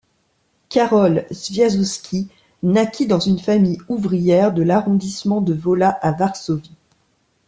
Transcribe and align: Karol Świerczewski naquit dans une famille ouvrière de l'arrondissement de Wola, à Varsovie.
Karol 0.69 1.25
Świerczewski 1.31 2.27
naquit 2.63 3.05
dans 3.07 3.19
une 3.19 3.37
famille 3.37 3.77
ouvrière 3.87 4.51
de 4.51 4.63
l'arrondissement 4.63 5.41
de 5.41 5.53
Wola, 5.53 5.91
à 6.01 6.11
Varsovie. 6.11 6.71